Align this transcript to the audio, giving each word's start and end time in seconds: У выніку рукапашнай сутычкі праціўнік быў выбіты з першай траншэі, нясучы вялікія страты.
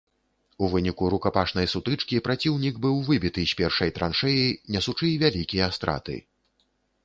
У 0.63 0.69
выніку 0.71 1.09
рукапашнай 1.13 1.67
сутычкі 1.73 2.23
праціўнік 2.29 2.75
быў 2.87 2.95
выбіты 3.11 3.41
з 3.53 3.61
першай 3.61 3.95
траншэі, 4.01 4.49
нясучы 4.77 5.15
вялікія 5.25 5.73
страты. 5.81 6.15